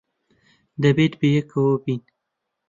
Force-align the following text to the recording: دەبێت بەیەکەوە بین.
دەبێت 0.83 1.13
بەیەکەوە 1.21 1.71
بین. 1.83 2.01